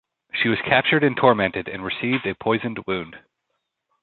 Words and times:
She 0.33 0.49
was 0.49 0.57
captured 0.61 1.03
and 1.03 1.15
tormented 1.15 1.67
and 1.67 1.85
received 1.85 2.25
a 2.25 2.33
poisoned 2.33 2.79
wound. 2.87 3.19